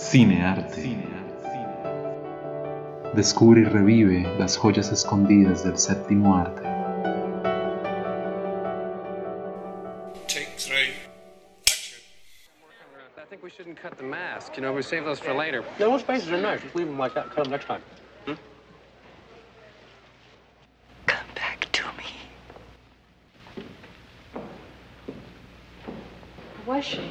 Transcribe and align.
Cinearte. 0.00 0.96
Descubre 3.14 3.60
y 3.60 3.64
revive 3.64 4.22
las 4.38 4.56
joyas 4.56 4.90
escondidas 4.90 5.62
del 5.62 5.78
séptimo 5.78 6.36
arte. 6.36 6.62
Take 10.26 10.56
three. 10.56 10.94
I 13.18 13.26
think 13.28 13.42
we 13.42 13.50
shouldn't 13.50 13.76
cut 13.80 13.98
the 13.98 14.04
mask. 14.04 14.56
You 14.56 14.62
know, 14.62 14.72
we 14.72 14.82
save 14.82 15.04
those 15.04 15.20
for 15.20 15.34
later. 15.34 15.62
No, 15.78 15.90
those 15.90 16.00
spaces 16.00 16.30
are 16.30 16.40
nice. 16.40 16.62
Just 16.62 16.74
leave 16.74 16.86
them 16.86 16.98
like 16.98 17.14
that. 17.14 17.30
Cut 17.30 17.44
them 17.44 17.50
next 17.52 17.66
time. 17.66 17.82
Hmm? 18.24 18.34
Come 21.06 21.26
back 21.34 21.70
to 21.72 21.84
me. 21.98 22.04
Who 26.64 26.70
was 26.70 26.84
she? 26.84 27.09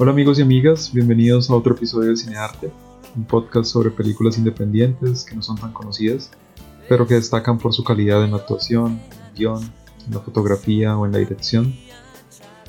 Hola 0.00 0.12
amigos 0.12 0.38
y 0.38 0.42
amigas, 0.42 0.92
bienvenidos 0.92 1.50
a 1.50 1.56
otro 1.56 1.74
episodio 1.74 2.10
de 2.10 2.16
Cinearte, 2.16 2.70
un 3.16 3.24
podcast 3.24 3.72
sobre 3.72 3.90
películas 3.90 4.38
independientes 4.38 5.24
que 5.24 5.34
no 5.34 5.42
son 5.42 5.56
tan 5.56 5.72
conocidas, 5.72 6.30
pero 6.88 7.04
que 7.04 7.14
destacan 7.14 7.58
por 7.58 7.74
su 7.74 7.82
calidad 7.82 8.22
en 8.22 8.30
la 8.30 8.36
actuación, 8.36 9.00
en 9.10 9.26
el 9.26 9.34
guion, 9.34 9.72
en 10.06 10.14
la 10.14 10.20
fotografía 10.20 10.96
o 10.96 11.04
en 11.04 11.10
la 11.10 11.18
dirección. 11.18 11.74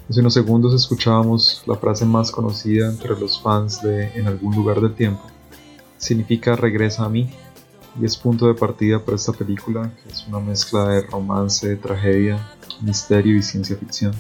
Hace 0.10 0.22
unos 0.22 0.34
segundos 0.34 0.74
escuchábamos 0.74 1.62
la 1.68 1.76
frase 1.76 2.04
más 2.04 2.32
conocida 2.32 2.90
entre 2.90 3.12
los 3.12 3.40
fans 3.40 3.80
de 3.84 4.08
En 4.16 4.26
algún 4.26 4.55
lugar 4.55 4.82
del 4.82 4.96
tiempo. 4.96 5.21
Significa 5.99 6.55
regresa 6.55 7.05
a 7.05 7.10
mí 7.10 7.30
y 8.02 8.05
es 8.05 8.18
punto 8.18 8.48
de 8.48 8.55
partida 8.55 9.05
para 9.05 9.18
esta 9.18 9.34
película 9.34 9.93
que 10.02 10.10
es 10.10 10.26
una 10.27 10.40
mezcla 10.40 10.88
de 10.88 11.02
romance, 11.04 11.76
tragedia, 11.76 12.40
misterio 12.82 13.38
y 13.38 13.43
ciencia 13.43 13.76
ficción. 13.76 14.16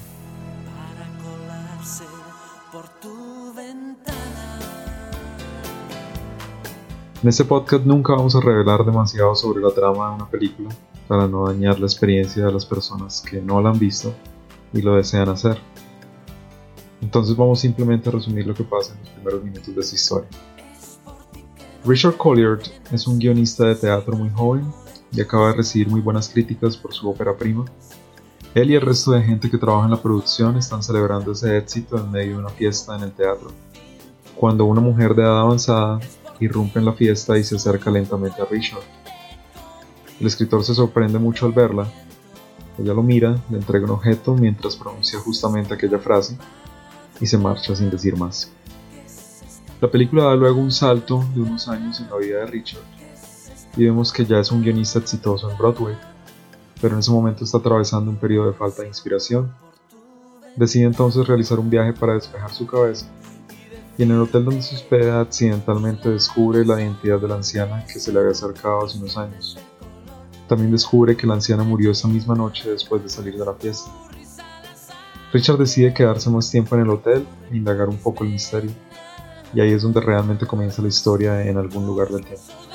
En 7.21 7.27
este 7.27 7.43
podcast 7.43 7.83
nunca 7.83 8.13
vamos 8.13 8.35
a 8.35 8.41
revelar 8.41 8.85
demasiado 8.85 9.33
sobre 9.35 9.61
la 9.61 9.71
trama 9.71 10.09
de 10.09 10.15
una 10.15 10.29
película 10.29 10.69
para 11.07 11.27
no 11.27 11.47
dañar 11.47 11.79
la 11.79 11.87
experiencia 11.87 12.45
de 12.45 12.51
las 12.51 12.65
personas 12.65 13.21
que 13.21 13.41
no 13.41 13.59
la 13.59 13.71
han 13.71 13.79
visto 13.79 14.13
y 14.71 14.83
lo 14.83 14.95
desean 14.95 15.29
hacer. 15.29 15.57
Entonces 17.01 17.35
vamos 17.35 17.59
simplemente 17.59 18.09
a 18.09 18.11
resumir 18.11 18.45
lo 18.45 18.53
que 18.53 18.63
pasa 18.63 18.93
en 18.93 18.99
los 18.99 19.09
primeros 19.09 19.43
minutos 19.43 19.73
de 19.73 19.81
esta 19.81 19.95
historia. 19.95 20.29
Richard 21.85 22.17
Colliard 22.17 22.61
es 22.91 23.07
un 23.07 23.17
guionista 23.17 23.65
de 23.65 23.75
teatro 23.75 24.15
muy 24.15 24.29
joven 24.29 24.71
y 25.11 25.21
acaba 25.21 25.47
de 25.47 25.53
recibir 25.55 25.89
muy 25.89 26.01
buenas 26.01 26.29
críticas 26.29 26.77
por 26.77 26.93
su 26.93 27.09
ópera 27.09 27.35
prima. 27.35 27.65
Él 28.55 28.71
y 28.71 28.75
el 28.75 28.81
resto 28.81 29.11
de 29.11 29.21
gente 29.21 29.49
que 29.49 29.57
trabaja 29.57 29.85
en 29.85 29.91
la 29.91 30.01
producción 30.01 30.57
están 30.57 30.81
celebrando 30.81 31.33
ese 31.33 31.57
éxito 31.57 31.97
en 31.97 32.09
medio 32.09 32.31
de 32.31 32.39
una 32.39 32.49
fiesta 32.49 32.95
en 32.95 33.03
el 33.03 33.11
teatro, 33.11 33.51
cuando 34.35 34.65
una 34.65 34.81
mujer 34.81 35.13
de 35.13 35.21
edad 35.21 35.41
avanzada 35.41 35.99
irrumpe 36.39 36.79
en 36.79 36.85
la 36.85 36.93
fiesta 36.93 37.37
y 37.37 37.43
se 37.43 37.57
acerca 37.57 37.91
lentamente 37.91 38.41
a 38.41 38.45
Richard. 38.45 38.81
El 40.19 40.27
escritor 40.27 40.63
se 40.63 40.73
sorprende 40.73 41.19
mucho 41.19 41.45
al 41.45 41.51
verla. 41.51 41.87
Ella 42.77 42.93
lo 42.93 43.03
mira, 43.03 43.37
le 43.49 43.57
entrega 43.57 43.85
un 43.85 43.91
objeto 43.91 44.33
mientras 44.33 44.75
pronuncia 44.75 45.19
justamente 45.19 45.73
aquella 45.73 45.99
frase 45.99 46.37
y 47.21 47.27
se 47.27 47.37
marcha 47.37 47.75
sin 47.75 47.89
decir 47.89 48.17
más. 48.17 48.51
La 49.79 49.89
película 49.89 50.23
da 50.25 50.35
luego 50.35 50.59
un 50.59 50.71
salto 50.71 51.23
de 51.35 51.41
unos 51.41 51.67
años 51.67 51.99
en 51.99 52.09
la 52.09 52.17
vida 52.17 52.39
de 52.39 52.47
Richard 52.47 52.83
y 53.77 53.85
vemos 53.85 54.11
que 54.11 54.25
ya 54.25 54.39
es 54.39 54.51
un 54.51 54.61
guionista 54.61 54.99
exitoso 54.99 55.49
en 55.49 55.57
Broadway, 55.57 55.95
pero 56.81 56.93
en 56.93 56.99
ese 56.99 57.11
momento 57.11 57.43
está 57.43 57.57
atravesando 57.57 58.11
un 58.11 58.17
periodo 58.17 58.47
de 58.47 58.53
falta 58.53 58.81
de 58.81 58.87
inspiración. 58.87 59.53
Decide 60.55 60.85
entonces 60.85 61.27
realizar 61.27 61.59
un 61.59 61.69
viaje 61.69 61.93
para 61.93 62.13
despejar 62.13 62.51
su 62.51 62.65
cabeza 62.65 63.07
y 63.99 64.03
en 64.03 64.11
el 64.11 64.21
hotel 64.21 64.45
donde 64.45 64.61
se 64.61 64.75
hospeda 64.75 65.19
accidentalmente 65.19 66.07
descubre 66.07 66.65
la 66.65 66.81
identidad 66.81 67.19
de 67.19 67.27
la 67.27 67.35
anciana 67.35 67.85
que 67.85 67.99
se 67.99 68.13
le 68.13 68.19
había 68.19 68.31
acercado 68.31 68.85
hace 68.85 68.97
unos 68.97 69.17
años. 69.17 69.57
También 70.47 70.71
descubre 70.71 71.17
que 71.17 71.27
la 71.27 71.33
anciana 71.33 71.63
murió 71.65 71.91
esa 71.91 72.07
misma 72.07 72.33
noche 72.33 72.71
después 72.71 73.03
de 73.03 73.09
salir 73.09 73.37
de 73.37 73.45
la 73.45 73.53
fiesta. 73.55 73.91
Richard 75.33 75.57
decide 75.57 75.93
quedarse 75.93 76.29
más 76.29 76.49
tiempo 76.49 76.75
en 76.75 76.83
el 76.83 76.89
hotel 76.91 77.27
e 77.51 77.57
indagar 77.57 77.89
un 77.89 77.97
poco 77.97 78.23
el 78.23 78.29
misterio, 78.29 78.71
y 79.53 79.59
ahí 79.59 79.73
es 79.73 79.81
donde 79.81 79.99
realmente 79.99 80.47
comienza 80.47 80.81
la 80.81 80.87
historia 80.87 81.45
en 81.45 81.57
algún 81.57 81.85
lugar 81.85 82.07
del 82.07 82.23
tiempo. 82.23 82.68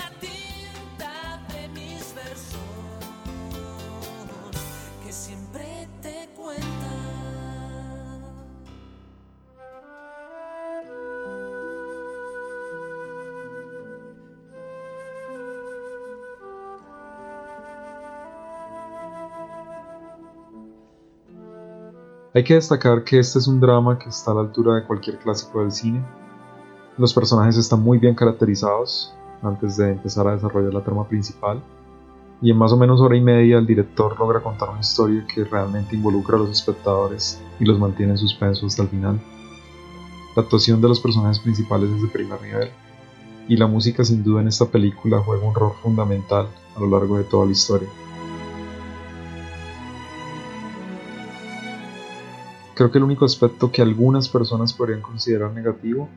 Hay 22.36 22.42
que 22.42 22.54
destacar 22.54 23.04
que 23.04 23.20
este 23.20 23.38
es 23.38 23.46
un 23.46 23.60
drama 23.60 23.96
que 23.96 24.08
está 24.08 24.32
a 24.32 24.34
la 24.34 24.40
altura 24.40 24.74
de 24.74 24.82
cualquier 24.82 25.20
clásico 25.20 25.60
del 25.60 25.70
cine. 25.70 26.04
Los 26.98 27.14
personajes 27.14 27.56
están 27.56 27.80
muy 27.80 27.98
bien 27.98 28.16
caracterizados 28.16 29.14
antes 29.40 29.76
de 29.76 29.92
empezar 29.92 30.26
a 30.26 30.32
desarrollar 30.32 30.74
la 30.74 30.82
trama 30.82 31.06
principal. 31.06 31.62
Y 32.42 32.50
en 32.50 32.56
más 32.56 32.72
o 32.72 32.76
menos 32.76 33.00
hora 33.00 33.16
y 33.16 33.20
media 33.20 33.58
el 33.58 33.66
director 33.66 34.18
logra 34.18 34.42
contar 34.42 34.70
una 34.70 34.80
historia 34.80 35.24
que 35.32 35.44
realmente 35.44 35.94
involucra 35.94 36.34
a 36.34 36.40
los 36.40 36.50
espectadores 36.50 37.40
y 37.60 37.66
los 37.66 37.78
mantiene 37.78 38.12
en 38.12 38.18
suspenso 38.18 38.66
hasta 38.66 38.82
el 38.82 38.88
final. 38.88 39.20
La 40.34 40.42
actuación 40.42 40.80
de 40.80 40.88
los 40.88 40.98
personajes 40.98 41.38
principales 41.38 41.88
es 41.88 42.02
de 42.02 42.08
primer 42.08 42.42
nivel. 42.42 42.68
Y 43.46 43.56
la 43.56 43.68
música 43.68 44.02
sin 44.02 44.24
duda 44.24 44.40
en 44.40 44.48
esta 44.48 44.66
película 44.66 45.20
juega 45.20 45.46
un 45.46 45.54
rol 45.54 45.74
fundamental 45.80 46.48
a 46.74 46.80
lo 46.80 46.88
largo 46.88 47.16
de 47.16 47.22
toda 47.22 47.46
la 47.46 47.52
historia. 47.52 47.88
Creo 52.74 52.90
que 52.90 52.98
el 52.98 53.04
único 53.04 53.24
aspecto 53.24 53.70
que 53.70 53.82
algunas 53.82 54.28
personas 54.28 54.72
podrían 54.72 55.00
considerar 55.00 55.52
negativo 55.52 56.08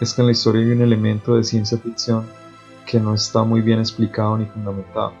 es 0.00 0.14
que 0.14 0.22
en 0.22 0.26
la 0.26 0.32
historia 0.32 0.62
hay 0.62 0.72
un 0.72 0.80
elemento 0.80 1.36
de 1.36 1.44
ciencia 1.44 1.76
ficción 1.76 2.26
que 2.86 2.98
no 2.98 3.14
está 3.14 3.42
muy 3.42 3.60
bien 3.60 3.78
explicado 3.78 4.38
ni 4.38 4.46
fundamentado. 4.46 5.12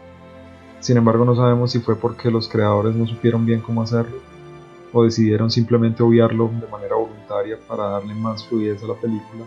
Sin 0.80 0.96
embargo, 0.96 1.26
no 1.26 1.36
sabemos 1.36 1.72
si 1.72 1.80
fue 1.80 1.94
porque 1.94 2.30
los 2.30 2.48
creadores 2.48 2.94
no 2.96 3.06
supieron 3.06 3.44
bien 3.44 3.60
cómo 3.60 3.82
hacerlo 3.82 4.16
o 4.94 5.04
decidieron 5.04 5.50
simplemente 5.50 6.02
obviarlo 6.02 6.48
de 6.48 6.66
manera 6.66 6.96
voluntaria 6.96 7.58
para 7.68 7.84
darle 7.88 8.14
más 8.14 8.44
fluidez 8.46 8.82
a 8.82 8.86
la 8.86 8.94
película 8.94 9.44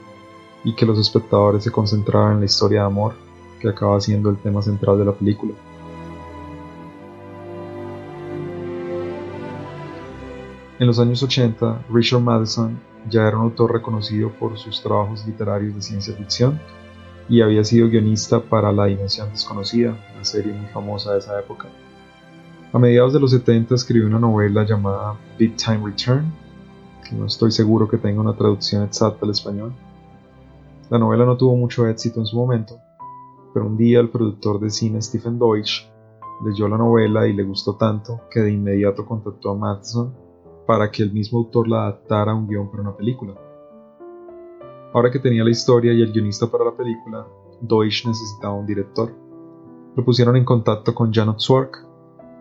y 0.64 0.74
que 0.74 0.85
los 0.85 1.00
espectadores 1.00 1.64
se 1.64 1.72
concentraran 1.72 2.34
en 2.34 2.40
la 2.40 2.46
historia 2.46 2.81
de 2.81 2.85
amor 2.85 3.14
que 3.59 3.69
acaba 3.69 4.00
siendo 4.00 4.30
el 4.30 4.38
tema 4.38 4.62
central 4.62 4.97
de 5.00 5.06
la 5.06 5.12
película. 5.12 5.53
En 10.78 10.88
los 10.88 11.00
años 11.00 11.24
80, 11.24 11.86
Richard 11.90 12.19
Madison 12.19 12.78
ya 13.09 13.25
era 13.25 13.38
un 13.38 13.44
autor 13.44 13.72
reconocido 13.72 14.30
por 14.31 14.58
sus 14.58 14.81
trabajos 14.81 15.25
literarios 15.25 15.74
de 15.74 15.81
ciencia 15.81 16.13
ficción 16.13 16.59
y 17.30 17.41
había 17.41 17.63
sido 17.63 17.88
guionista 17.88 18.41
para 18.41 18.74
La 18.74 18.85
Dimensión 18.85 19.30
Desconocida, 19.30 19.97
una 20.14 20.25
serie 20.25 20.52
muy 20.52 20.68
famosa 20.68 21.14
de 21.14 21.19
esa 21.19 21.40
época. 21.40 21.69
A 22.74 22.78
mediados 22.78 23.14
de 23.14 23.22
los 23.22 23.31
70 23.31 23.74
escribió 23.74 24.06
una 24.06 24.20
novela 24.20 24.66
llamada 24.66 25.16
Big 25.40 25.55
Time 25.55 25.79
Return, 25.85 26.34
que 27.08 27.16
no 27.16 27.28
estoy 27.28 27.52
seguro 27.52 27.88
que 27.88 27.97
tenga 27.97 28.20
una 28.20 28.35
traducción 28.35 28.84
exacta 28.84 29.20
al 29.26 29.32
español. 29.32 29.73
La 30.90 31.00
novela 31.00 31.23
no 31.26 31.38
tuvo 31.38 31.55
mucho 31.55 31.88
éxito 31.88 32.20
en 32.20 32.26
su 32.26 32.35
momento, 32.35 32.79
pero 33.53 33.66
un 33.66 33.78
día 33.78 34.02
el 34.02 34.09
productor 34.09 34.59
de 34.59 34.70
cine 34.70 35.02
Stephen 35.02 35.40
Deutsch 35.40 35.90
leyó 36.46 36.67
la 36.67 36.78
novela 36.78 37.28
y 37.28 37.34
le 37.34 37.44
gustó 37.44 37.76
tanto 37.76 38.20
que 38.29 38.41
de 38.41 38.52
inmediato 38.52 39.05
contactó 39.05 39.52
a 39.52 39.55
Madison 39.55 40.25
para 40.66 40.90
que 40.91 41.03
el 41.03 41.12
mismo 41.12 41.40
autor 41.40 41.67
la 41.67 41.84
adaptara 41.84 42.32
a 42.32 42.35
un 42.35 42.47
guion 42.47 42.70
para 42.70 42.82
una 42.82 42.97
película. 42.97 43.34
Ahora 44.94 45.12
que 45.12 45.20
tenía 45.20 45.44
la 45.44 45.50
historia 45.50 45.94
y 45.94 46.02
el 46.02 46.12
guionista 46.12 46.47
para 46.47 46.66
la 46.66 46.76
película, 46.76 47.28
Deutsch 47.62 48.06
necesitaba 48.06 48.53
un 48.53 48.66
director. 48.66 49.12
Lo 49.96 50.03
pusieron 50.03 50.35
en 50.35 50.46
contacto 50.46 50.96
con 50.96 51.14
Janot 51.14 51.40
Swark, 51.40 51.85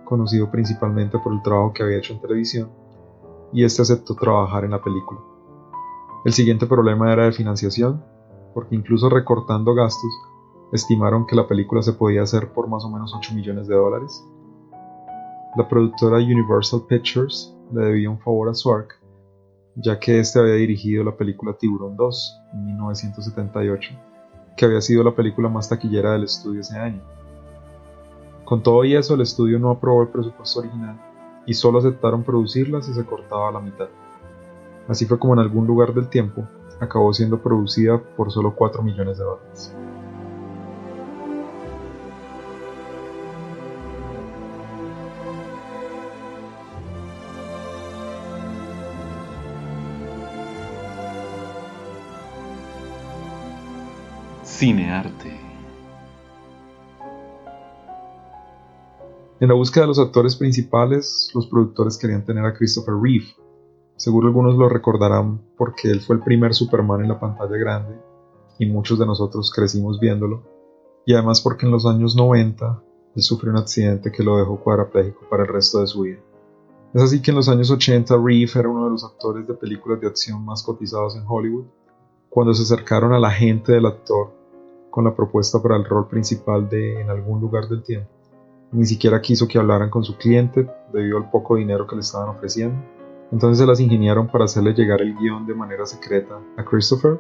conocido 0.05 0.51
principalmente 0.51 1.19
por 1.19 1.33
el 1.33 1.43
trabajo 1.43 1.73
que 1.73 1.83
había 1.83 1.99
hecho 1.99 2.13
en 2.13 2.21
televisión, 2.21 2.71
y 3.53 3.65
este 3.65 3.83
aceptó 3.83 4.15
trabajar 4.15 4.65
en 4.65 4.73
la 4.73 4.83
película. 4.83 5.21
El 6.25 6.33
siguiente 6.33 6.67
problema 6.67 7.13
era 7.13 7.25
de 7.25 7.33
financiación, 7.33 8.03
porque 8.55 8.75
incluso 8.75 9.09
recortando 9.09 9.75
gastos, 9.75 10.11
estimaron 10.73 11.27
que 11.27 11.37
la 11.37 11.47
película 11.47 11.83
se 11.83 11.93
podía 11.93 12.23
hacer 12.23 12.53
por 12.53 12.69
más 12.69 12.85
o 12.85 12.91
menos 12.91 13.15
8 13.17 13.35
millones 13.35 13.69
de 13.69 13.75
dólares. 13.75 14.27
La 15.57 15.69
productora 15.69 16.17
Universal 16.17 16.83
Pictures 16.89 17.55
le 17.73 17.85
debía 17.85 18.11
un 18.11 18.19
favor 18.19 18.49
a 18.49 18.55
Swark 18.55 19.05
ya 19.77 19.99
que 19.99 20.21
este 20.21 20.39
había 20.39 20.55
dirigido 20.55 21.05
la 21.05 21.17
película 21.17 21.55
Tiburón 21.55 21.97
2 21.97 22.41
en 22.53 22.67
1978, 22.67 23.91
que 24.57 24.65
había 24.65 24.81
sido 24.81 25.03
la 25.03 25.15
película 25.15 25.49
más 25.49 25.69
taquillera 25.69 26.13
del 26.13 26.25
estudio 26.25 26.61
ese 26.61 26.79
año. 26.79 27.01
Con 28.45 28.63
todo 28.63 28.85
y 28.85 28.95
eso, 28.95 29.15
el 29.15 29.23
estudio 29.23 29.59
no 29.59 29.71
aprobó 29.71 30.03
el 30.03 30.09
presupuesto 30.09 30.61
original 30.61 31.01
y 31.47 31.55
solo 31.55 31.79
aceptaron 31.79 32.23
producirla 32.23 32.83
si 32.83 32.93
se 32.93 33.05
cortaba 33.05 33.51
la 33.51 33.61
mitad. 33.61 33.89
Así 34.87 35.07
fue 35.07 35.19
como 35.19 35.35
en 35.35 35.41
algún 35.41 35.67
lugar 35.67 35.95
del 35.95 36.09
tiempo 36.09 36.47
acabó 36.81 37.13
siendo 37.15 37.41
producida 37.41 37.99
por 37.99 38.31
solo 38.31 38.55
4 38.55 38.83
millones 38.83 39.17
de 39.19 39.25
dólares. 39.25 39.75
Cinearte. 54.57 55.33
En 59.41 59.49
la 59.49 59.55
búsqueda 59.55 59.83
de 59.83 59.89
los 59.89 59.99
actores 59.99 60.37
principales, 60.37 61.29
los 61.35 61.49
productores 61.49 61.99
querían 61.99 62.25
tener 62.25 62.47
a 62.47 62.55
Christopher 62.55 62.95
Reeve. 62.95 63.35
Seguro 63.97 64.29
algunos 64.29 64.55
lo 64.55 64.69
recordarán 64.69 65.41
porque 65.59 65.91
él 65.91 66.01
fue 66.01 66.15
el 66.17 66.23
primer 66.23 66.55
Superman 66.55 67.01
en 67.01 67.09
la 67.09 67.19
pantalla 67.19 67.57
grande 67.57 67.97
y 68.57 68.67
muchos 68.67 68.97
de 69.01 69.07
nosotros 69.07 69.51
crecimos 69.51 69.99
viéndolo. 69.99 70.45
Y 71.05 71.15
además 71.15 71.41
porque 71.41 71.67
en 71.67 71.73
los 71.73 71.85
años 71.85 72.15
90 72.15 72.81
él 73.17 73.23
sufrió 73.25 73.51
un 73.51 73.59
accidente 73.59 74.13
que 74.13 74.23
lo 74.23 74.37
dejó 74.39 74.61
cuadraplégico 74.61 75.29
para 75.29 75.43
el 75.43 75.49
resto 75.49 75.81
de 75.81 75.89
su 75.89 76.03
vida. 76.03 76.21
Es 76.95 77.03
así 77.03 77.21
que 77.21 77.33
en 77.33 77.39
los 77.39 77.49
años 77.49 77.73
80 77.73 78.17
Reeve 78.19 78.53
era 78.55 78.69
uno 78.69 78.85
de 78.85 78.91
los 78.93 79.03
actores 79.03 79.49
de 79.49 79.55
películas 79.55 80.01
de 80.01 80.07
acción 80.07 80.45
más 80.45 80.63
cotizados 80.63 81.17
en 81.17 81.25
Hollywood. 81.27 81.65
Cuando 82.29 82.55
se 82.55 82.63
acercaron 82.63 83.13
a 83.13 83.19
la 83.19 83.33
gente 83.33 83.73
del 83.73 83.87
actor 83.87 84.44
con 84.95 85.03
la 85.03 85.17
propuesta 85.17 85.61
para 85.61 85.75
el 85.75 85.85
rol 85.85 86.07
principal 86.07 86.69
de 86.69 87.01
En 87.01 87.11
algún 87.11 87.41
lugar 87.41 87.69
del 87.69 87.83
tiempo, 87.83 88.09
ni 88.71 88.87
siquiera 88.87 89.21
quiso 89.21 89.49
que 89.49 89.59
hablaran 89.59 89.91
con 89.91 90.05
su 90.05 90.17
cliente 90.17 90.71
debido 90.93 91.17
al 91.17 91.33
poco 91.33 91.57
dinero 91.57 91.85
que 91.85 91.97
le 91.97 92.03
estaban 92.03 92.29
ofreciendo. 92.29 92.81
Entonces 93.33 93.59
se 93.59 93.67
las 93.67 93.81
ingeniaron 93.81 94.29
para 94.29 94.45
hacerle 94.45 94.73
llegar 94.73 95.03
el 95.03 95.17
guion 95.17 95.47
de 95.47 95.55
manera 95.55 95.85
secreta 95.85 96.39
a 96.57 96.65
Christopher 96.65 97.19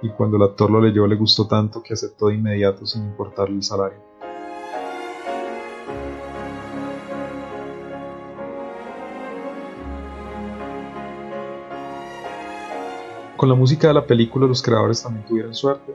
y 0.00 0.08
cuando 0.08 0.38
el 0.38 0.44
actor 0.44 0.70
lo 0.70 0.80
leyó 0.80 1.06
le 1.06 1.14
gustó 1.16 1.46
tanto 1.46 1.82
que 1.82 1.92
aceptó 1.92 2.28
de 2.28 2.36
inmediato 2.36 2.86
sin 2.86 3.04
importarle 3.04 3.56
el 3.56 3.62
salario. 3.64 3.98
Con 13.36 13.50
la 13.50 13.54
música 13.54 13.88
de 13.88 13.94
la 13.94 14.06
película 14.06 14.46
los 14.46 14.62
creadores 14.62 15.02
también 15.02 15.26
tuvieron 15.26 15.54
suerte. 15.54 15.94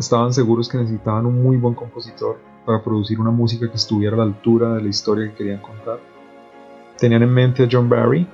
Estaban 0.00 0.32
seguros 0.32 0.66
que 0.66 0.78
necesitaban 0.78 1.26
un 1.26 1.42
muy 1.42 1.58
buen 1.58 1.74
compositor 1.74 2.38
para 2.64 2.82
producir 2.82 3.20
una 3.20 3.30
música 3.30 3.68
que 3.68 3.76
estuviera 3.76 4.14
a 4.14 4.20
la 4.20 4.24
altura 4.24 4.72
de 4.72 4.82
la 4.82 4.88
historia 4.88 5.28
que 5.28 5.34
querían 5.34 5.60
contar. 5.60 6.00
Tenían 6.96 7.22
en 7.22 7.28
mente 7.28 7.64
a 7.64 7.68
John 7.70 7.86
Barry, 7.90 8.26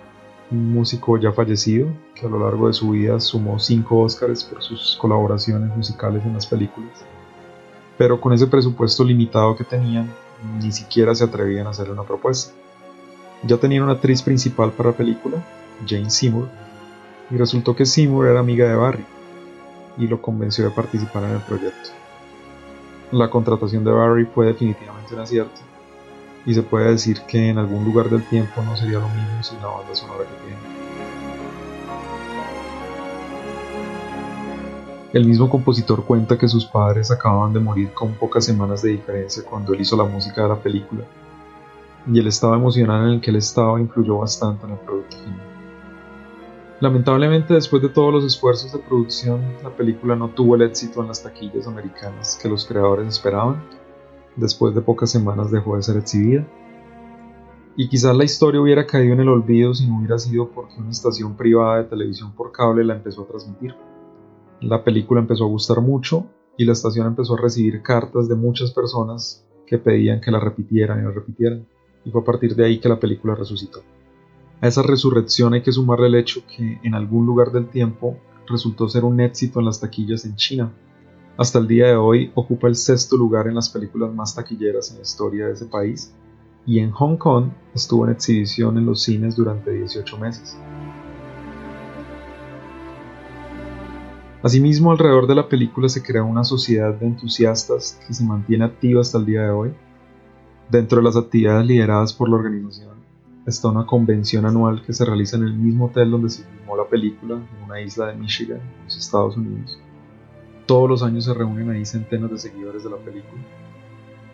un 0.53 0.73
músico 0.73 1.19
ya 1.19 1.33
fallecido, 1.33 1.89
que 2.15 2.25
a 2.25 2.29
lo 2.29 2.39
largo 2.39 2.69
de 2.69 2.73
su 2.73 2.91
vida 2.91 3.19
sumó 3.19 3.59
cinco 3.59 3.99
Oscars 4.03 4.45
por 4.45 4.63
sus 4.63 4.97
colaboraciones 4.97 5.77
musicales 5.77 6.25
en 6.25 6.35
las 6.35 6.47
películas. 6.47 7.05
Pero 7.99 8.21
con 8.21 8.33
ese 8.33 8.47
presupuesto 8.47 9.03
limitado 9.03 9.57
que 9.57 9.65
tenían, 9.65 10.09
ni 10.63 10.71
siquiera 10.71 11.17
se 11.17 11.25
atrevían 11.25 11.67
a 11.67 11.71
hacerle 11.71 11.95
una 11.95 12.05
propuesta. 12.05 12.55
Ya 13.43 13.57
tenían 13.57 13.83
una 13.83 13.95
actriz 13.95 14.23
principal 14.23 14.71
para 14.71 14.91
la 14.91 14.97
película, 14.97 15.45
Jane 15.85 16.11
Seymour, 16.11 16.49
y 17.29 17.37
resultó 17.37 17.75
que 17.75 17.87
Seymour 17.87 18.29
era 18.29 18.39
amiga 18.39 18.69
de 18.69 18.77
Barry, 18.77 19.05
y 19.97 20.07
lo 20.07 20.21
convenció 20.21 20.65
de 20.65 20.71
participar 20.71 21.25
en 21.25 21.31
el 21.33 21.41
proyecto 21.41 21.91
la 23.13 23.31
contratación 23.31 23.85
de 23.85 23.93
Barry 23.93 24.25
fue 24.25 24.47
definitivamente 24.47 25.15
un 25.15 25.21
acierto 25.21 25.61
y 26.45 26.55
se 26.55 26.63
puede 26.63 26.91
decir 26.91 27.21
que 27.23 27.51
en 27.51 27.59
algún 27.59 27.85
lugar 27.85 28.11
del 28.11 28.25
tiempo 28.25 28.63
no 28.63 28.77
sería 28.77 28.99
lo 28.99 29.09
mismo 29.09 29.43
sin 29.43 29.61
la 29.61 29.69
banda 29.69 29.95
sonora 29.95 30.25
que 30.25 30.47
tiene. 30.47 30.77
El 35.13 35.25
mismo 35.25 35.49
compositor 35.49 36.05
cuenta 36.05 36.37
que 36.37 36.49
sus 36.49 36.67
padres 36.67 37.11
acababan 37.11 37.53
de 37.53 37.61
morir 37.61 37.93
con 37.93 38.15
pocas 38.15 38.45
semanas 38.45 38.83
de 38.83 38.91
diferencia 38.91 39.43
cuando 39.45 39.73
él 39.73 39.81
hizo 39.81 39.97
la 39.97 40.05
música 40.05 40.43
de 40.43 40.49
la 40.49 40.57
película 40.57 41.05
y 42.13 42.19
el 42.19 42.27
estado 42.27 42.55
emocional 42.55 43.07
en 43.07 43.15
el 43.15 43.21
que 43.21 43.31
él 43.31 43.37
estaba 43.37 43.81
influyó 43.81 44.19
bastante 44.19 44.67
en 44.67 44.73
el 44.73 44.79
producto 44.79 45.17
final. 45.17 45.46
Lamentablemente, 46.79 47.55
después 47.55 47.81
de 47.81 47.89
todos 47.89 48.13
los 48.13 48.25
esfuerzos 48.25 48.71
de 48.71 48.79
producción, 48.79 49.41
la 49.63 49.75
película 49.75 50.15
no 50.15 50.29
tuvo 50.29 50.57
el 50.57 50.63
éxito 50.63 51.01
en 51.01 51.09
las 51.09 51.23
taquillas 51.23 51.67
americanas 51.67 52.39
que 52.41 52.51
los 52.51 52.67
creadores 52.67 53.09
esperaban. 53.09 53.63
Después 54.37 54.75
de 54.75 54.83
pocas 54.83 55.11
semanas 55.11 55.51
dejó 55.51 55.77
de 55.77 55.83
ser 55.83 55.97
exhibida. 55.97 56.47
Y 57.77 57.89
quizás 57.89 58.15
la 58.15 58.25
historia 58.25 58.61
hubiera 58.61 58.87
caído 58.87 59.15
en 59.15 59.21
el 59.21 59.29
olvido 59.29 59.73
si 59.73 59.87
no 59.87 59.99
hubiera 59.99 60.19
sido 60.19 60.51
porque 60.51 60.79
una 60.79 60.91
estación 60.91 61.35
privada 61.35 61.79
de 61.79 61.85
televisión 61.85 62.33
por 62.33 62.53
cable 62.53 62.85
la 62.85 62.95
empezó 62.95 63.23
a 63.23 63.29
transmitir. 63.29 63.75
La 64.61 64.85
película 64.85 65.21
empezó 65.21 65.45
a 65.45 65.49
gustar 65.49 65.81
mucho 65.81 66.27
y 66.59 66.67
la 66.67 66.73
estación 66.73 67.07
empezó 67.07 67.35
a 67.35 67.41
recibir 67.41 67.81
cartas 67.81 68.29
de 68.29 68.35
muchas 68.35 68.71
personas 68.73 69.47
que 69.67 69.79
pedían 69.79 70.21
que 70.21 70.31
la 70.31 70.41
repitieran 70.41 71.01
y 71.01 71.05
la 71.05 71.11
repitieran. 71.11 71.67
Y 72.05 72.11
fue 72.11 72.21
a 72.21 72.25
partir 72.25 72.55
de 72.55 72.67
ahí 72.67 72.79
que 72.79 72.89
la 72.89 73.01
película 73.01 73.35
resucitó. 73.35 73.83
A 74.61 74.69
esa 74.69 74.83
resurrección 74.83 75.53
hay 75.53 75.63
que 75.63 75.73
sumarle 75.73 76.07
el 76.07 76.15
hecho 76.15 76.43
que 76.47 76.81
en 76.83 76.95
algún 76.95 77.27
lugar 77.27 77.53
del 77.53 77.69
tiempo 77.69 78.17
resultó 78.49 78.89
ser 78.89 79.05
un 79.05 79.21
éxito 79.21 79.59
en 79.59 79.67
las 79.67 79.81
taquillas 79.81 80.25
en 80.25 80.35
China. 80.37 80.73
Hasta 81.37 81.59
el 81.59 81.69
día 81.69 81.89
de 81.89 81.97
hoy 81.97 82.33
ocupa 82.35 82.67
el 82.67 82.75
sexto 82.75 83.19
lugar 83.19 83.49
en 83.49 83.55
las 83.55 83.69
películas 83.69 84.15
más 84.15 84.35
taquilleras 84.35 84.91
en 84.91 84.97
la 84.97 85.03
historia 85.03 85.47
de 85.47 85.53
ese 85.53 85.67
país 85.67 86.11
y 86.65 86.79
en 86.79 86.91
Hong 86.91 87.19
Kong 87.19 87.51
estuvo 87.75 88.07
en 88.07 88.13
exhibición 88.13 88.79
en 88.79 88.87
los 88.87 89.03
cines 89.03 89.37
durante 89.37 89.73
18 89.73 90.17
meses. 90.17 90.57
Asimismo, 94.43 94.91
alrededor 94.91 95.27
de 95.27 95.35
la 95.35 95.49
película 95.49 95.91
se 95.91 96.03
crea 96.03 96.23
una 96.23 96.45
sociedad 96.45 96.95
de 96.95 97.07
entusiastas 97.07 98.01
que 98.07 98.15
se 98.15 98.25
mantiene 98.25 98.65
activa 98.65 99.03
hasta 99.03 99.19
el 99.19 99.27
día 99.27 99.43
de 99.43 99.51
hoy. 99.51 99.75
Dentro 100.71 100.99
de 100.99 101.05
las 101.05 101.17
actividades 101.17 101.67
lideradas 101.67 102.13
por 102.13 102.29
la 102.29 102.37
organización 102.37 102.96
está 103.47 103.69
una 103.69 103.87
convención 103.87 104.45
anual 104.45 104.83
que 104.85 104.93
se 104.93 105.05
realiza 105.05 105.37
en 105.37 105.45
el 105.45 105.55
mismo 105.55 105.87
hotel 105.87 106.11
donde 106.11 106.31
se 106.31 106.45
filmó 106.45 106.77
la 106.77 106.87
película, 106.89 107.35
en 107.37 107.65
una 107.65 107.81
isla 107.81 108.09
de 108.09 108.17
Michigan, 108.17 108.59
en 108.59 108.85
los 108.85 108.97
Estados 108.97 109.37
Unidos. 109.37 109.79
Todos 110.67 110.91
los 110.91 111.03
años 111.03 111.25
se 111.25 111.35
reúnen 111.35 111.71
ahí 111.71 111.87
centenas 111.87 112.31
de 112.31 112.39
seguidores 112.39 112.83
de 112.83 112.91
la 112.91 112.97
película. 112.97 113.41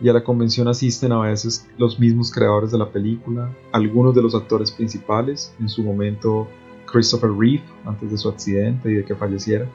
Y 0.00 0.08
a 0.08 0.12
la 0.14 0.24
convención 0.24 0.66
asisten 0.66 1.12
a 1.12 1.20
veces 1.20 1.68
los 1.76 2.00
mismos 2.00 2.32
creadores 2.32 2.72
de 2.72 2.78
la 2.78 2.90
película, 2.90 3.54
algunos 3.70 4.14
de 4.14 4.22
los 4.22 4.34
actores 4.34 4.70
principales, 4.70 5.54
en 5.60 5.68
su 5.68 5.82
momento 5.82 6.48
Christopher 6.86 7.30
Reeve, 7.30 7.62
antes 7.84 8.10
de 8.10 8.16
su 8.16 8.28
accidente 8.28 8.90
y 8.90 8.94
de 8.94 9.04
que 9.04 9.14
falleciera, 9.14 9.68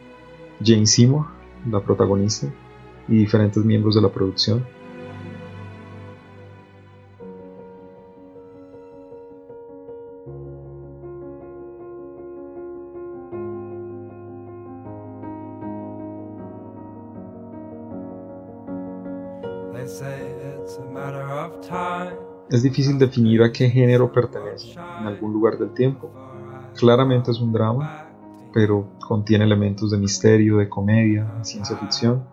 Jane 0.63 0.87
Seymour, 0.87 1.27
la 1.69 1.79
protagonista, 1.79 2.47
y 3.07 3.17
diferentes 3.17 3.63
miembros 3.63 3.95
de 3.95 4.01
la 4.01 4.09
producción. 4.09 4.65
Es 22.49 22.63
difícil 22.63 22.97
definir 22.97 23.43
a 23.43 23.51
qué 23.51 23.69
género 23.69 24.11
pertenece 24.11 24.73
en 24.73 25.05
algún 25.05 25.33
lugar 25.33 25.57
del 25.57 25.73
tiempo. 25.73 26.09
Claramente 26.75 27.31
es 27.31 27.39
un 27.39 27.51
drama, 27.51 28.07
pero 28.53 28.87
contiene 29.05 29.45
elementos 29.45 29.91
de 29.91 29.97
misterio, 29.97 30.57
de 30.57 30.69
comedia, 30.69 31.25
de 31.37 31.45
ciencia 31.45 31.75
ficción. 31.77 32.23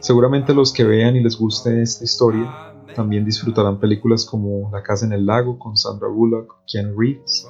Seguramente 0.00 0.54
los 0.54 0.72
que 0.72 0.84
vean 0.84 1.16
y 1.16 1.22
les 1.22 1.38
guste 1.38 1.82
esta 1.82 2.04
historia 2.04 2.74
también 2.94 3.24
disfrutarán 3.24 3.78
películas 3.78 4.24
como 4.24 4.70
La 4.72 4.82
casa 4.82 5.06
en 5.06 5.12
el 5.12 5.24
lago 5.26 5.58
con 5.58 5.76
Sandra 5.76 6.08
Bullock, 6.08 6.56
Ken 6.66 6.94
Reeves, 6.98 7.48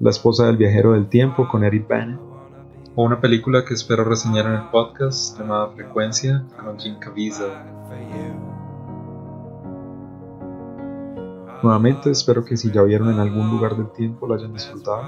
La 0.00 0.10
esposa 0.10 0.46
del 0.46 0.56
viajero 0.56 0.92
del 0.92 1.08
tiempo 1.08 1.48
con 1.48 1.64
Eric 1.64 1.88
Bana 1.88 2.20
o 2.96 3.04
una 3.04 3.20
película 3.20 3.64
que 3.64 3.74
espero 3.74 4.04
reseñar 4.04 4.46
en 4.46 4.52
el 4.52 4.68
podcast 4.70 5.38
llamada 5.38 5.68
Frecuencia 5.70 6.44
con 6.62 6.78
Jim 6.78 6.96
Caviezel. 6.98 7.50
Nuevamente 11.62 12.10
espero 12.10 12.44
que 12.44 12.56
si 12.56 12.70
ya 12.70 12.82
vieron 12.82 13.10
en 13.10 13.18
algún 13.18 13.50
lugar 13.50 13.76
del 13.76 13.90
tiempo 13.92 14.26
lo 14.26 14.34
hayan 14.34 14.52
disfrutado 14.52 15.02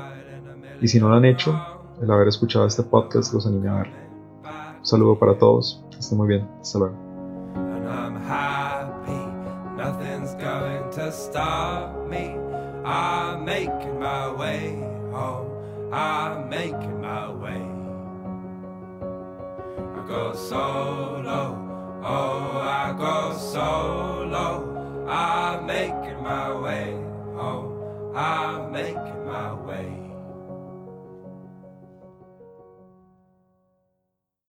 y 0.80 0.88
si 0.88 0.98
no 0.98 1.08
lo 1.08 1.16
han 1.16 1.24
hecho, 1.24 1.54
el 2.00 2.10
haber 2.10 2.28
escuchado 2.28 2.66
este 2.66 2.82
podcast 2.82 3.32
los 3.32 3.46
anime 3.46 3.68
a 3.68 3.74
verlo. 3.74 3.96
Un 4.78 4.86
saludo 4.86 5.18
para 5.18 5.38
todos, 5.38 5.84
que 5.90 5.98
estén 5.98 6.18
muy 6.18 6.28
bien, 6.28 6.48
hasta 6.60 6.78
luego. 6.78 6.96
I'm 12.86 13.44
making 13.44 13.98
my 13.98 14.32
way 14.32 14.78
home. 15.10 15.50
I'm 15.92 16.48
making 16.48 17.00
my 17.00 17.30
way. 17.30 17.35
Go 20.16 20.32
solo. 20.32 22.00
Oh, 22.02 22.58
I 22.62 22.94
go 22.96 23.36
solo. 23.36 25.04
I'm 25.06 25.66
making 25.66 26.22
my 26.22 26.54
way 26.54 26.96
oh, 27.36 27.38
home. 27.38 28.16
I'm 28.16 28.72
making 28.72 29.26
my 29.26 29.52
way. 29.52 29.95